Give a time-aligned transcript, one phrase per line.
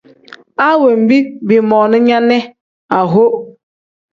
[0.65, 1.17] A wenbi
[1.47, 2.37] biimoona nya ne
[2.97, 3.23] aho.